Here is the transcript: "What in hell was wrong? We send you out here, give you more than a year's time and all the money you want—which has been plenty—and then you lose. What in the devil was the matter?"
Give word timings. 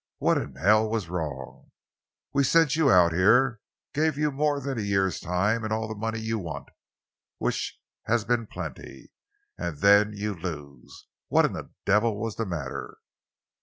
"What 0.17 0.39
in 0.39 0.55
hell 0.55 0.89
was 0.89 1.09
wrong? 1.09 1.69
We 2.33 2.43
send 2.43 2.75
you 2.75 2.89
out 2.89 3.13
here, 3.13 3.59
give 3.93 4.17
you 4.17 4.31
more 4.31 4.59
than 4.59 4.79
a 4.79 4.81
year's 4.81 5.19
time 5.19 5.63
and 5.63 5.71
all 5.71 5.87
the 5.87 5.93
money 5.93 6.17
you 6.19 6.39
want—which 6.39 7.79
has 8.05 8.25
been 8.25 8.47
plenty—and 8.47 9.77
then 9.77 10.13
you 10.15 10.33
lose. 10.33 11.05
What 11.27 11.45
in 11.45 11.53
the 11.53 11.69
devil 11.85 12.19
was 12.19 12.35
the 12.35 12.47
matter?" 12.47 12.97